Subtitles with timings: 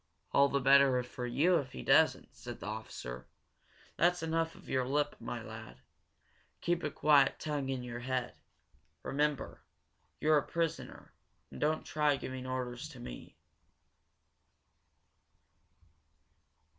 [0.31, 3.27] "All the better for you, if he doesn't," said the officer.
[3.97, 5.77] "That's enough of your lip, my lad.
[6.61, 8.33] Keep a quiet tongue in your head.
[9.03, 9.61] Remember
[10.19, 11.13] you're a prisoner,
[11.51, 13.37] and don't try giving orders to me."